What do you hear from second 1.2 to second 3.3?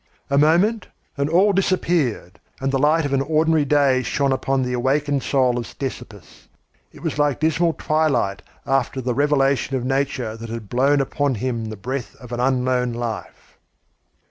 all disappeared, and the light of an